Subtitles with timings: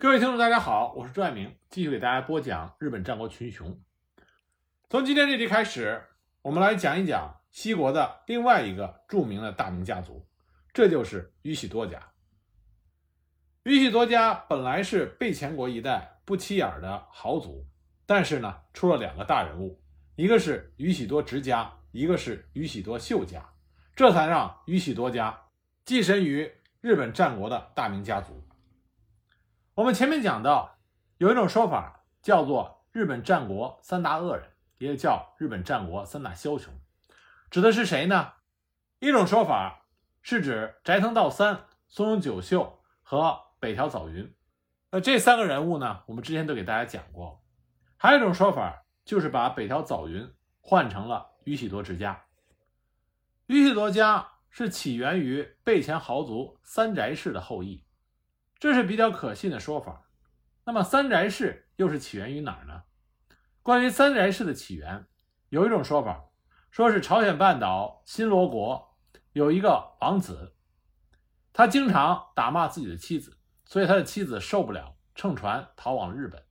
[0.00, 3.82] 各位听众，大家好，我是朱爱明，继续给大家播讲日本战国群雄。
[4.88, 6.00] 从今天这集开始，
[6.40, 10.24] 我们来讲一讲西国的另外一个著名的大名家族，
[10.72, 12.00] 这就是宇喜多家。
[13.64, 17.66] 宇喜多家本来是备前国一带不起眼的豪族，
[18.06, 19.82] 但是呢，出了两个大人物，
[20.14, 23.44] 一个是宇喜多直家，一个是宇喜多秀家，
[23.96, 25.36] 这才让宇喜多家
[25.84, 26.48] 跻身于
[26.80, 28.44] 日本战国的大名家族。
[29.78, 30.76] 我们前面讲到，
[31.18, 34.44] 有一种说法叫做日本战国三大恶人，
[34.78, 36.74] 也叫日本战国三大枭雄，
[37.48, 38.32] 指的是谁呢？
[38.98, 39.86] 一种说法
[40.20, 44.34] 是指斋藤道三、松永久秀和北条早云。
[44.90, 47.40] 那这三个人物呢，我们之前都给大家讲过。
[47.96, 50.28] 还有一种说法就是把北条早云
[50.60, 52.24] 换成了宇喜多直家。
[53.46, 57.84] 宇喜多家是起源于备前豪族三宅氏的后裔。
[58.58, 60.08] 这是比较可信的说法。
[60.64, 62.82] 那么三宅氏又是起源于哪儿呢？
[63.62, 65.06] 关于三宅氏的起源，
[65.48, 66.24] 有一种说法，
[66.70, 68.96] 说是朝鲜半岛新罗国
[69.32, 70.54] 有一个王子，
[71.52, 76.42] 他经常打骂自己的妻子，所以他的妻子受不了，乘船逃往日本。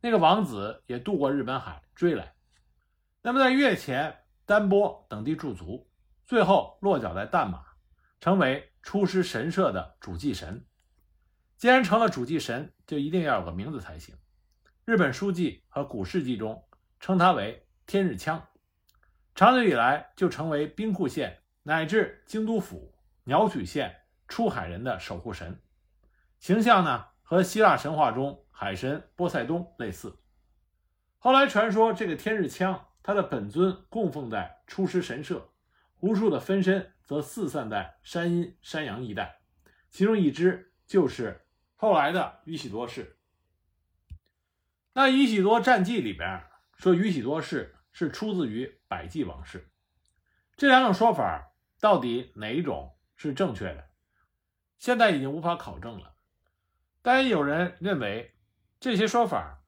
[0.00, 2.34] 那个王子也渡过日本海追来，
[3.22, 5.88] 那么在越前、丹波等地驻足，
[6.24, 7.62] 最后落脚在淡马，
[8.20, 10.64] 成为出师神社的主祭神。
[11.62, 14.16] 既然成了主祭神，就一定要有个名字才行。
[14.84, 16.60] 日本书记和古事记中
[16.98, 18.48] 称他为天日枪，
[19.36, 23.94] 长久以来就成为兵库县乃至京都府鸟取县
[24.26, 25.56] 出海人的守护神，
[26.40, 30.18] 形象呢和希腊神话中海神波塞冬类似。
[31.18, 35.52] 后来传说这个天日枪，他的本尊供奉在出师神社，
[36.00, 39.42] 无数的分身则四散在山阴、山阳一带，
[39.90, 41.38] 其中一支就是。
[41.82, 43.18] 后来的宇喜多氏，
[44.92, 46.44] 那宇喜多战记里边
[46.76, 49.68] 说宇喜多氏是出自于百济王室，
[50.56, 51.50] 这两种说法
[51.80, 53.90] 到底哪一种是正确的？
[54.78, 56.14] 现在已经无法考证了。
[57.02, 58.32] 但也有人认为
[58.78, 59.64] 这些说法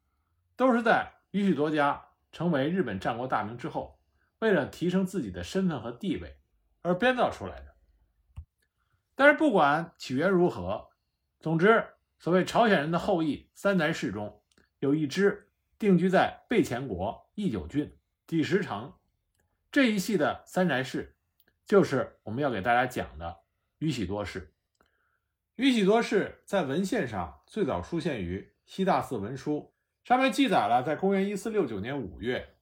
[0.54, 3.98] 都是在宇喜多家成为日本战国大名之后，
[4.38, 6.38] 为了提升自己的身份和地位
[6.82, 7.74] 而编造出来的。
[9.16, 10.90] 但是不管起源如何，
[11.40, 11.84] 总之。
[12.24, 14.40] 所谓朝鲜人的后裔三宅氏中，
[14.78, 18.94] 有一支定居在备前国义久郡第十城
[19.70, 21.18] 这一系的三宅氏，
[21.66, 23.40] 就是我们要给大家讲的
[23.76, 24.54] 宇喜多氏。
[25.56, 29.74] 宇喜多氏在文献上最早出现于《西大寺文书》，
[30.08, 32.56] 上面记载了在公元一四六九年五月，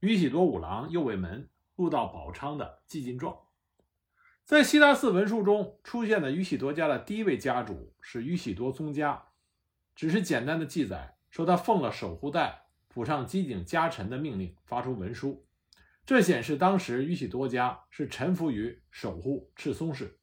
[0.00, 3.41] 宇喜多五郎右卫门入到宝昌的祭进状。
[4.44, 9.28] 在西大寺文书中出现的宇喜多家的第一位家主是宇喜多宗家，
[9.94, 15.46] 只是简单的记载说他奉了守护代府上机井家臣的命令发出文书，
[16.04, 20.18] 这显示当时宇喜多家是臣服于守护赤松氏。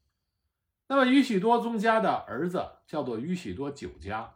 [0.88, 4.36] 那么宇喜多宗家的儿子叫做宇喜多久家，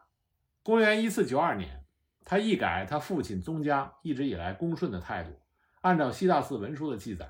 [0.64, 1.86] 公元一四九二年，
[2.24, 5.40] 他一改他父亲宗家一直以来恭顺的态度，
[5.82, 7.30] 按照西大寺文书的记载。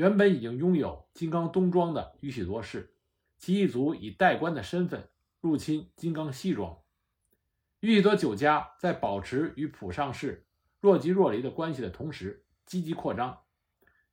[0.00, 2.94] 原本已经拥有金刚东庄的宇喜多氏，
[3.36, 5.10] 其一族以代官的身份
[5.42, 6.78] 入侵金刚西庄。
[7.80, 10.46] 宇喜多酒家在保持与浦上氏
[10.80, 13.42] 若即若离的关系的同时，积极扩张。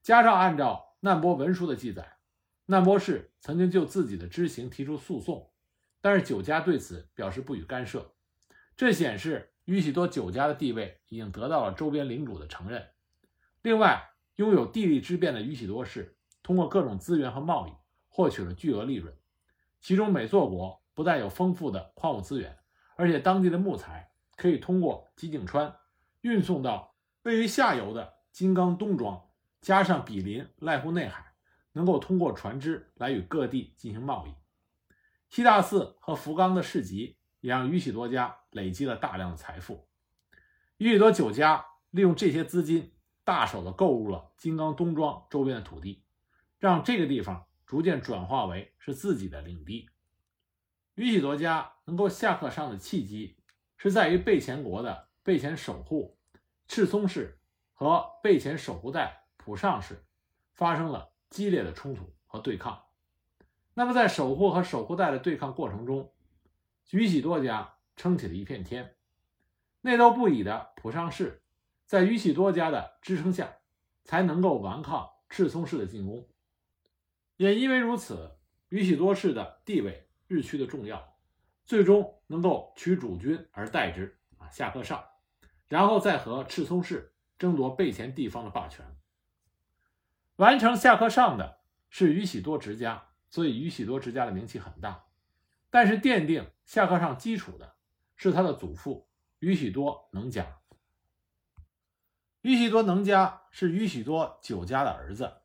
[0.02, 2.18] 加上按照难波文书的记载，
[2.66, 5.50] 难波氏曾经就自己的知行提出诉讼，
[6.02, 8.14] 但是酒家对此表示不予干涉。
[8.76, 12.86] 这显示宇喜多酒家的地位已经得到了周边领主的承认。
[13.62, 17.74] 另外，拥有地利之便的宇喜多氏，通过各种资源和贸易
[18.08, 19.12] 获取了巨额利润。
[19.82, 22.56] 其中，美作国不但有丰富的矿物资源，
[22.96, 25.76] 而且当地的木材可以通过吉井川
[26.22, 29.20] 运送到位于下游的金刚东庄，
[29.60, 31.34] 加上比邻濑户内海，
[31.72, 34.36] 能够通过船只来与各地进行贸易。
[35.30, 39.88] 西大寺和福冈的市集也让宇喜多家累积了大量的财富。
[40.78, 42.94] 宇喜多九家利用这些资金。
[43.28, 46.02] 大手的购入了金刚东庄周边的土地，
[46.60, 49.90] 让这个地方逐渐转化为是自己的领地。
[50.96, 53.36] 宇喜多家能够下克上的契机，
[53.76, 56.18] 是在于备前国的备前守护
[56.70, 57.38] 赤松氏
[57.74, 60.06] 和备前守护代浦上氏
[60.54, 62.82] 发生了激烈的冲突和对抗。
[63.74, 66.14] 那么在守护和守护代的对抗过程中，
[66.92, 68.96] 宇喜多家撑起了一片天，
[69.82, 71.44] 内斗不已的浦上氏。
[71.88, 73.60] 在宇喜多家的支撑下，
[74.04, 76.28] 才能够顽抗赤松氏的进攻。
[77.38, 78.38] 也因为如此，
[78.68, 81.18] 宇喜多氏的地位日趋的重要，
[81.66, 85.02] 最终能够取主君而代之啊，下克上，
[85.68, 88.86] 然后再和赤松氏争夺备前地方的霸权。
[90.36, 95.06] 完成下克上的是宇喜多直家，所以宇喜多直家的名气很大。
[95.70, 97.76] 但是奠定下克上基础的
[98.18, 99.08] 是他的祖父
[99.40, 100.60] 宇喜多能家。
[102.42, 105.42] 宇喜多能家是宇喜多久家的儿子，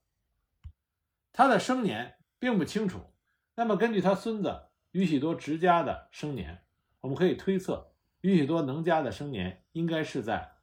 [1.32, 3.14] 他的生年并不清楚。
[3.54, 6.64] 那么根据他孙子宇喜多直家的生年，
[7.00, 10.56] 我们可以推测宇喜多能家的生年应该是在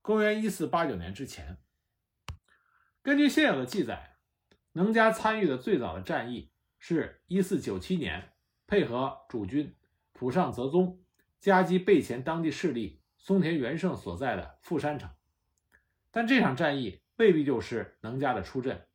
[0.00, 1.58] 公元一四八九年之前。
[3.02, 4.16] 根据现有的记载，
[4.72, 8.32] 能家参与的最早的战役是一四九七年，
[8.66, 9.76] 配合主君
[10.12, 11.04] 浦上泽宗
[11.40, 15.10] 夹击备前当地势力松田元盛所在的富山城。
[16.12, 18.86] 但这场战役未必就是能家的出阵。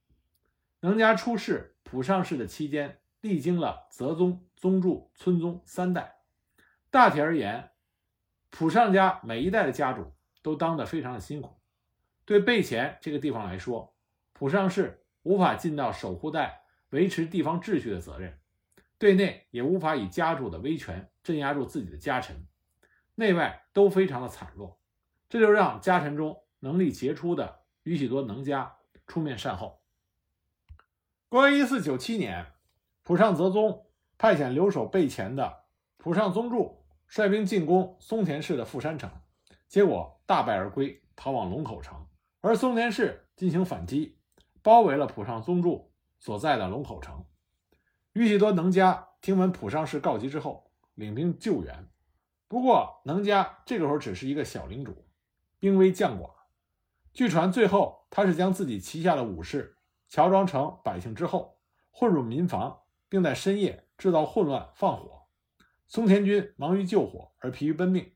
[0.79, 6.19] 能家出仕浦上氏的期间，历经了泽宗、宗助、村宗三代。
[6.91, 7.71] 大体而言，
[8.51, 11.59] 浦上家每一代的家主都当得非常的辛苦。
[12.23, 13.95] 对备前这个地方来说，
[14.33, 16.61] 浦上氏无法尽到守护带、
[16.91, 18.39] 维持地方秩序的责任，
[18.99, 22.45] 对内也无法以家主的威权镇压住自己的家臣，
[23.15, 24.79] 内外都非常的惨弱。
[25.27, 26.43] 这就让家臣中。
[26.59, 29.81] 能力杰出的宇喜多能家出面善后。
[31.29, 32.53] 公元一四九七年，
[33.03, 33.87] 浦上泽宗
[34.17, 35.65] 派遣留守备前的
[35.97, 39.11] 浦上宗助率兵进攻松田氏的富山城，
[39.67, 42.07] 结果大败而归，逃往龙口城。
[42.41, 44.17] 而松田氏进行反击，
[44.61, 47.25] 包围了浦上宗助所在的龙口城。
[48.13, 51.89] 宇喜多能家听闻浦上氏告急之后，领兵救援。
[52.47, 55.05] 不过，能家这个时候只是一个小领主，
[55.59, 56.36] 兵微将寡。
[57.17, 59.75] 据传，最后他是将自己旗下的武士
[60.07, 61.57] 乔装成百姓之后，
[61.89, 65.23] 混入民房，并在深夜制造混乱放火。
[65.87, 68.13] 松田军忙于救火而疲于奔命，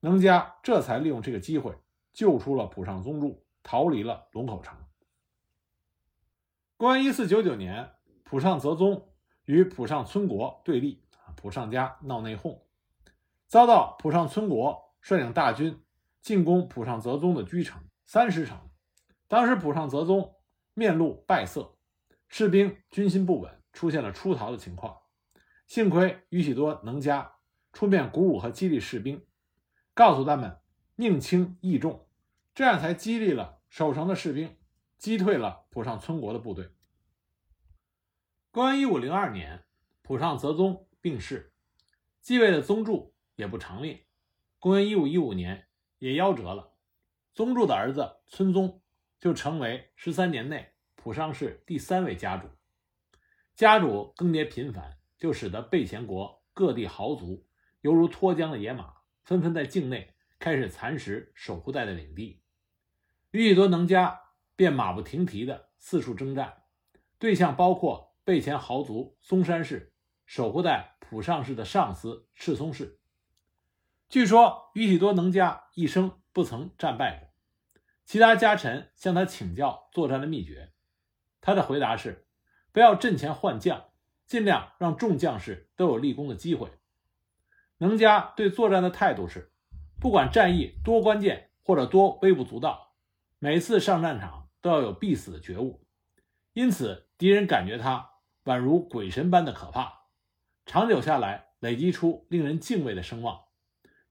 [0.00, 1.76] 能家这才利用这个机会
[2.14, 4.74] 救出了浦上宗助，逃离了龙口城。
[6.78, 7.90] 公元一四九九年，
[8.24, 9.12] 浦上泽宗
[9.44, 11.04] 与浦上村国对立，
[11.36, 12.62] 浦上家闹内讧，
[13.46, 15.84] 遭到浦上村国率领大军
[16.22, 17.82] 进攻浦上泽宗的居城。
[18.12, 18.58] 三十城，
[19.28, 20.34] 当时浦上泽宗
[20.74, 21.78] 面露败色，
[22.26, 25.02] 士兵军心不稳，出现了出逃的情况。
[25.68, 27.34] 幸亏宇喜多能家
[27.72, 29.24] 出面鼓舞和激励士兵，
[29.94, 30.58] 告诉他们
[30.96, 32.08] 宁轻易重，
[32.52, 34.58] 这样才激励了守城的士兵，
[34.98, 36.72] 击退了浦上村国的部队。
[38.50, 39.62] 公元一五零二年，
[40.02, 41.52] 浦上泽宗病逝，
[42.20, 44.00] 继位的宗助也不长命。
[44.58, 45.68] 公元一五一五年，
[46.00, 46.72] 也夭折了。
[47.32, 48.82] 宗助的儿子村宗
[49.18, 52.48] 就成为十三年内浦上氏第三位家主。
[53.54, 57.46] 家主更迭频繁，就使得备前国各地豪族
[57.82, 62.42] 犹如脱缰的野马，纷纷在境内开始蚕食守护带的领地。
[63.30, 64.20] 宇喜多能家
[64.56, 66.64] 便马不停蹄地四处征战，
[67.18, 69.92] 对象包括备前豪族松山氏、
[70.26, 72.98] 守护带浦上氏的上司赤松氏。
[74.08, 76.19] 据说宇喜多能家一生。
[76.32, 77.28] 不曾战败过。
[78.04, 80.72] 其他家臣向他请教作战的秘诀，
[81.40, 82.26] 他的回答是：
[82.72, 83.90] 不要阵前换将，
[84.26, 86.70] 尽量让众将士都有立功的机会。
[87.78, 89.52] 能家对作战的态度是：
[90.00, 92.94] 不管战役多关键或者多微不足道，
[93.38, 95.86] 每次上战场都要有必死的觉悟。
[96.52, 98.10] 因此，敌人感觉他
[98.44, 100.06] 宛如鬼神般的可怕，
[100.66, 103.44] 长久下来累积出令人敬畏的声望。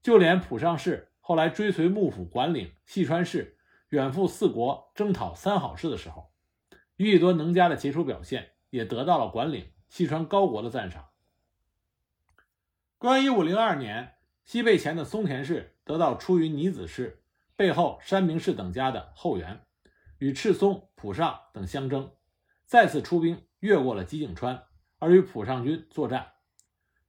[0.01, 1.08] 就连浦上氏。
[1.29, 3.55] 后来追随幕府管领细川氏
[3.89, 6.31] 远赴四国征讨三好氏的时候，
[6.95, 11.09] 宇喜多能家的杰出表现也得到了管领细川高国的赞赏。
[12.97, 17.21] 公元一五零二年，西备前的松田氏得到出于尼子氏
[17.55, 19.63] 背后山明氏等家的后援，
[20.17, 22.11] 与赤松、浦上等相争，
[22.65, 24.63] 再次出兵越过了吉井川，
[24.97, 26.31] 而与浦上军作战。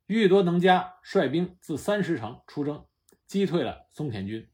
[0.08, 2.84] 宇喜多能家率兵自三十城出征。
[3.30, 4.50] 击退了松田军。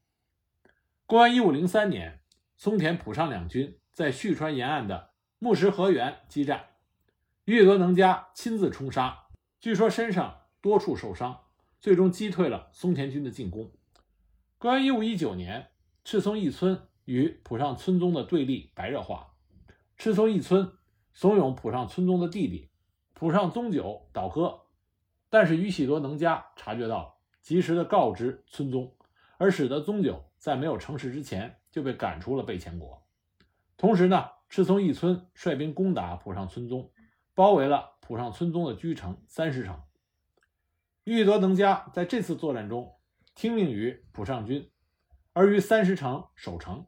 [1.07, 2.21] 公元一五零三年，
[2.57, 6.67] 松田浦上两军在旭川沿岸的木石河原激战，
[7.45, 9.29] 宇喜多能家亲自冲杀，
[9.59, 11.45] 据说身上多处受伤，
[11.79, 13.71] 最终击退了松田军的进攻。
[14.59, 15.71] 公元一五一九年，
[16.03, 19.33] 赤松义村与浦上村宗的对立白热化，
[19.97, 20.71] 赤松义村
[21.15, 22.69] 怂恿浦上村宗的弟弟
[23.15, 24.67] 浦上宗久倒戈，
[25.31, 27.16] 但是宇喜多能家察觉到了。
[27.47, 28.93] 及时的告知村宗，
[29.37, 33.01] 而使得宗久在没有成事之前就被赶出了备前国。
[33.77, 36.91] 同时呢，赤松一村率兵攻打浦上村宗，
[37.33, 39.81] 包围了浦上村宗的居城三十城。
[41.05, 42.95] 玉德能家在这次作战中
[43.33, 44.69] 听命于浦上军，
[45.31, 46.85] 而于三十城守城。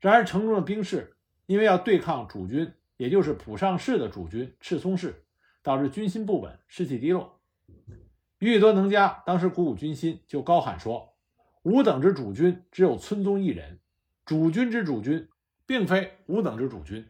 [0.00, 5.24] 然而城中的兵士因为要对抗主军，也就是浦上氏的主军赤松氏，
[5.62, 7.39] 导致军心不稳，士气低落。
[8.40, 11.14] 宇喜多能家当时鼓舞军心，就高喊说
[11.62, 13.80] ：“吾等之主君只有村宗一人，
[14.24, 15.28] 主君之主君，
[15.66, 17.06] 并非吾等之主君。”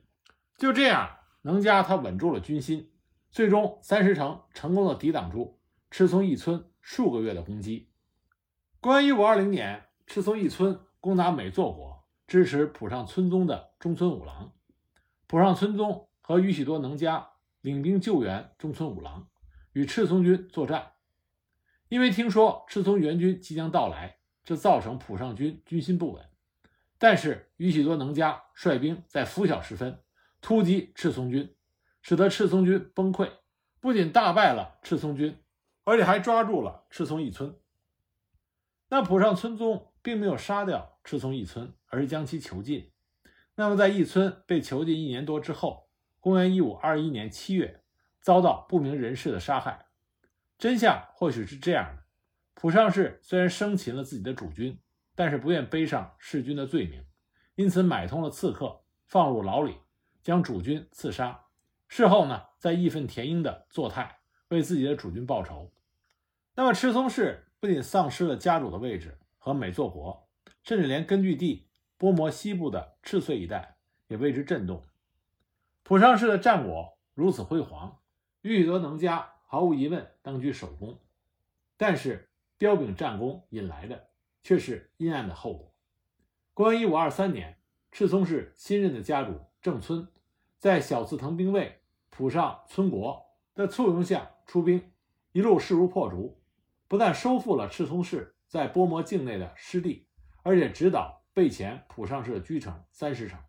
[0.59, 1.09] 就这样，
[1.43, 2.91] 能家他稳住了军心，
[3.31, 7.93] 最终三十城成功的抵挡住赤松一村数个月的攻击。
[8.81, 14.53] 公元一五二零年，赤松一村攻打美作国，支持浦上村宗的中村五郎。
[15.29, 19.29] 浦上村宗和宇喜多能家领兵救援中村五郎，
[19.75, 20.91] 与赤松军作战。
[21.91, 26.25] 因为听说赤松援军即将到来，这造成浦上军军心不稳。
[26.99, 30.01] 但是宇喜多能家率兵在拂晓时分
[30.41, 31.53] 突击赤松军，
[32.01, 33.29] 使得赤松军崩溃，
[33.81, 35.37] 不仅大败了赤松军，
[35.83, 37.59] 而且还抓住了赤松义村。
[38.89, 42.93] 那浦上村宗并没有杀掉赤松义村，而是将其囚禁。
[43.57, 45.89] 那么在义村被囚禁一年多之后，
[46.21, 47.83] 公元一五二一年七月，
[48.21, 49.87] 遭到不明人士的杀害。
[50.61, 52.03] 真相或许是这样的：
[52.53, 54.79] 浦上氏虽然生擒了自己的主君，
[55.15, 57.03] 但是不愿背上弑君的罪名，
[57.55, 59.79] 因此买通了刺客，放入牢里，
[60.23, 61.47] 将主君刺杀。
[61.89, 65.73] 事后呢，再义愤填膺的作态，为自己的主君报仇。
[66.55, 70.29] 那么赤松氏不仅丧失了家主的位置和美作国，
[70.63, 73.77] 甚至连根据地波摩西部的赤穗一带
[74.09, 74.85] 也为之震动。
[75.83, 78.01] 浦上氏的战果如此辉煌，
[78.43, 79.33] 宇喜多能家。
[79.53, 81.01] 毫无疑问，当居首功，
[81.77, 84.11] 但是彪炳战功引来的
[84.45, 85.75] 却是阴暗的后果。
[86.55, 87.59] 公元一五二三年，
[87.91, 90.07] 赤松氏新任的家主正村，
[90.61, 93.27] 在小次藤兵卫、浦上村国
[93.57, 94.93] 的簇拥下出兵，
[95.33, 96.41] 一路势如破竹，
[96.87, 100.07] 不但收复了赤松氏在波摩境内的失地，
[100.45, 103.41] 而且直捣备前浦上氏的居城三十城。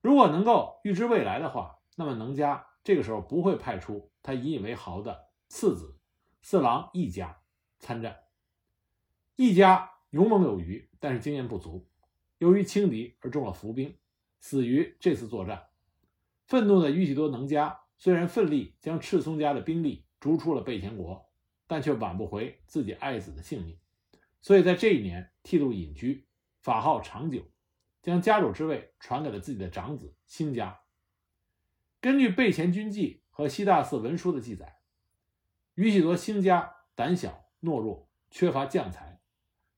[0.00, 4.10] 如果能够预知未来的话，那么能家这个时候不会派出。
[4.22, 5.98] 他引以为豪的次子
[6.40, 7.42] 四郎义家
[7.78, 8.16] 参战，
[9.36, 11.86] 义家勇猛有余，但是经验不足，
[12.38, 13.94] 由于轻敌而中了伏兵，
[14.40, 15.66] 死于这次作战。
[16.46, 21.30] 愤怒的宇喜多能家虽然奋力将赤松家的兵力逐出了备前国，
[21.66, 23.78] 但却挽不回自己爱子的性命，
[24.40, 26.26] 所以在这一年剃度隐居，
[26.62, 27.42] 法号长久，
[28.00, 30.80] 将家主之位传给了自己的长子新家。
[32.00, 33.22] 根据备前军纪。
[33.38, 34.80] 和西大寺文书的记载，
[35.76, 39.20] 宇喜多兴家胆小懦弱，缺乏将才。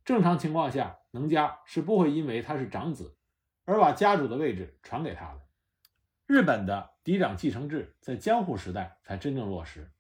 [0.03, 3.19] 正常情况下，能家是不会因为他是长子
[3.67, 5.43] 而把家主的位置传给他的。
[6.25, 9.93] 日本的嫡长继承制在江户时代才真正落实，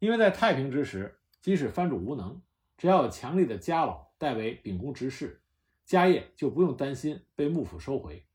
[0.00, 2.42] 因为在太平之时，即使藩主无能，
[2.76, 5.40] 只要有强力的家老代为秉公执事，
[5.84, 8.26] 家业就不用担心被幕府收回。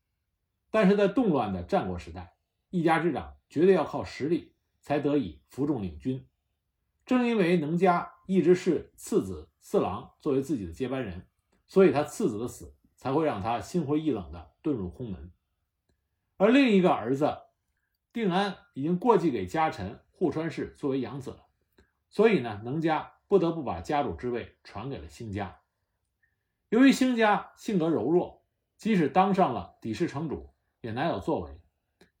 [0.70, 2.32] 但是在动乱的战国时代，
[2.72, 4.50] 一家之长绝对要靠实力。
[4.84, 6.26] 才得以服众领军。
[7.06, 11.28] 正因为能家一直是次子四郎作为自己的接班人，
[11.68, 15.30] 所以他次子的死才会让他心灰意冷地遁入空门。
[16.36, 17.32] 而另一个儿子
[18.12, 21.46] 定安已经过继给家臣户川氏作为养子了，
[22.10, 25.60] 所以呢，能家不得不把家主之位传给了兴家。
[26.70, 28.42] 由于兴家性格柔弱，
[28.76, 30.50] 即使当上了底氏城主，
[30.80, 31.61] 也难有作为。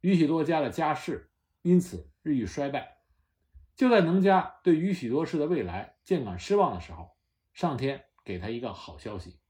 [0.02, 1.32] 宇喜多家的家世
[1.62, 2.12] 因此。
[2.24, 2.98] 日益衰败，
[3.74, 7.16] 就在能家对于许多事的未来渐感失望的时候，
[7.52, 9.40] 上天给他一个好消息。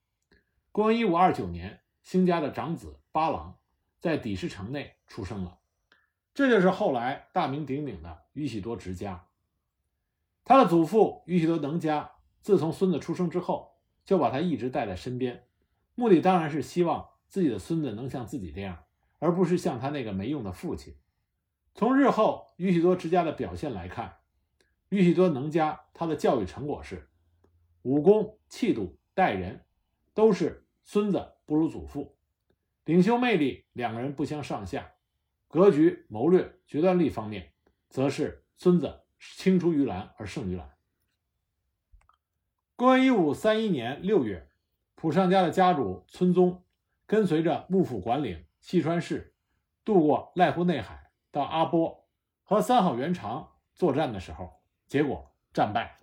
[0.71, 3.59] 公元一五二九年，兴家的长子八郎
[4.01, 5.59] 在底氏城内出生了，
[6.33, 9.29] 这就是后来大名鼎鼎的宇喜多直家。
[10.45, 15.47] 他的祖父宇喜多能家自从孙子出生之后，就把他一直带在身边，
[15.95, 18.83] 目的当然是希望自己的孙子能像自己这样，
[19.23, 20.97] 而不是像他那个没用的父亲。
[21.77, 24.17] 从日后宇喜多直家的表现来看，
[24.89, 27.09] 宇喜多能家他的教育成果是
[27.83, 29.65] 武功、气度、待人
[30.13, 32.17] 都是孙子不如祖父，
[32.85, 34.91] 领袖魅力两个人不相上下，
[35.47, 37.53] 格局、谋略、决断力方面
[37.89, 40.69] 则是孙子青出于蓝而胜于蓝。
[42.75, 44.49] 公元一五三一年六月，
[44.97, 46.65] 浦上家的家主村宗
[47.07, 49.35] 跟随着幕府管领细川氏
[49.85, 51.03] 渡过濑户内海。
[51.31, 52.07] 到阿波
[52.43, 55.97] 和三好元长作战的时候，结果战败，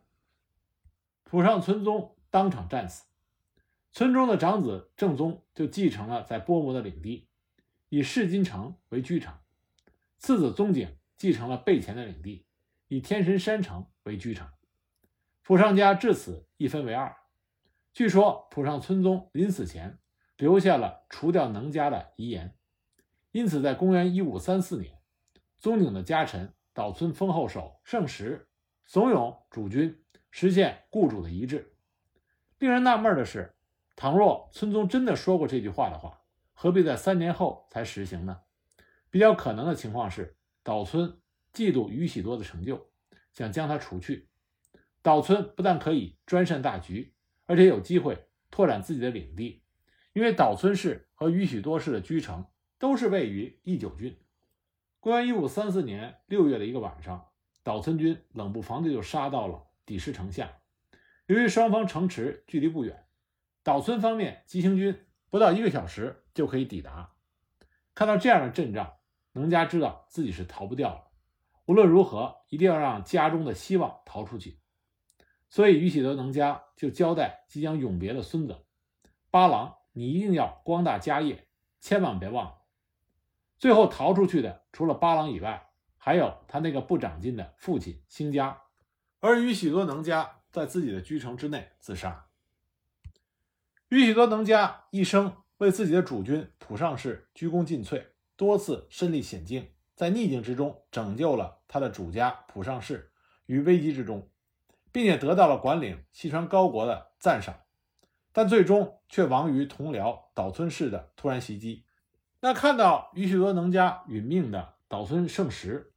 [1.24, 3.06] 浦上村宗当场战死，
[3.92, 7.30] 村中的长子正宗就继承了在波摩的领地，
[7.90, 9.36] 以市金城为居城；
[10.18, 12.48] 次子宗景继承了备前的领地，
[12.88, 14.50] 以天神山城为居城。
[15.44, 17.16] 浦上家至此一分为二。
[17.94, 20.00] 据说浦上村宗临死前
[20.40, 22.56] 留下了除掉能家的遗言，
[23.32, 24.98] 因此在公元一五三四年，
[25.60, 28.48] 宗景的家臣岛村丰后守胜时
[28.86, 31.76] 怂恿主君实现雇主的遗志。
[32.58, 33.54] 令人纳闷的是，
[33.98, 36.22] 倘若村宗真的说过这句话的话，
[36.54, 38.40] 何必在三年后才实行呢？
[39.10, 41.20] 比较可能的情况是，岛村
[41.52, 42.90] 嫉妒宇喜多的成就，
[43.34, 44.30] 想将他除去。
[45.02, 47.14] 岛村不但可以专擅大局，
[47.46, 49.64] 而且有机会拓展自己的领地，
[50.14, 52.46] 因为岛村氏和宇喜多氏的居城
[52.78, 54.18] 都是位于义久郡。
[55.00, 57.28] 公元一五三四年六月的一个晚上，
[57.64, 60.52] 岛村军冷不防的就杀到了底石城下。
[61.28, 63.06] 由于双方城池距离不远，
[63.64, 67.14] 岛村方面急行军不到一个小时就可以抵达。
[67.94, 68.94] 看到这样的阵仗，
[69.34, 71.04] 能家知道自己是逃不掉了。
[71.66, 74.60] 无论如何，一定要让家中的希望逃出去。
[75.50, 78.66] 所以，宇喜多能家就交代即将永别的孙子
[79.30, 81.48] 八郎：“你一定要光大家业，
[81.80, 82.58] 千万别忘了。”
[83.60, 88.62] 最后逃出去的，除了八郎以外，还有他那个不长进的父亲兴家。
[89.20, 92.28] 而宇喜多能家在自己的居城之内自杀。
[93.90, 98.06] 宇喜多能家一生为自己的主君浦上氏鞠躬尽瘁，
[98.36, 103.12] 多次身历险境，在逆境之中拯救了他的主家浦上氏
[103.46, 104.30] 于危机之中。
[104.92, 107.62] 并且得到了管领西川高国的赞赏，
[108.40, 111.86] 但最终却亡于同僚岛村氏的突然袭击。
[112.40, 115.92] 那看到宇喜多能家殒命的岛村胜时，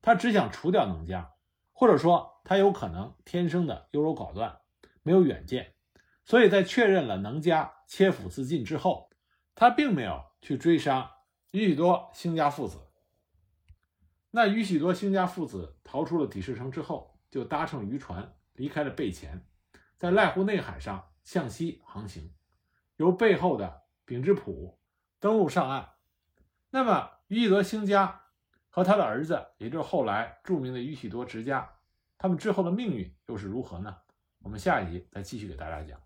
[0.00, 1.32] 他只想除掉能家，
[1.72, 4.60] 或者说他有可能天生的优柔寡断，
[5.02, 5.74] 没有远见，
[6.24, 9.10] 所以在确认了能家切腹自尽之后，
[9.56, 11.10] 他并没有去追杀
[11.50, 12.78] 宇喜多兴家父子。
[14.30, 18.36] 那宇喜多兴家父子逃出了底世城之后，就搭乘渔船。
[18.52, 19.44] 离开了备前，
[19.96, 22.32] 在濑户内海上向西航行，
[22.96, 24.78] 由背后的丙之浦
[25.20, 25.86] 登陆上岸。
[26.70, 28.22] 那么，于一德兴家
[28.70, 31.70] 和他的儿子，也就是后来著名的于喜多直家，
[32.16, 33.94] 他们之后的命运又是如何呢？
[34.38, 36.00] 我们下一集再继续给大家讲。